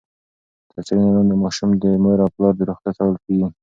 تر 0.71 0.81
څېړنې 0.85 1.09
لاندې 1.15 1.35
ماشومان 1.43 1.77
د 1.83 1.85
مور 2.03 2.17
او 2.23 2.31
پلار 2.35 2.53
د 2.57 2.61
روغتیا 2.69 2.91
څارل 2.97 3.17
کېږي. 3.25 3.47